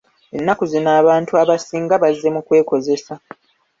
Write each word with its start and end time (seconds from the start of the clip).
Ennaku 0.37 0.63
zino 0.71 0.89
abantu 1.01 1.31
abasinga 1.41 1.93
bazze 2.03 2.27
mu 2.35 2.41
kwekozesa. 2.47 3.13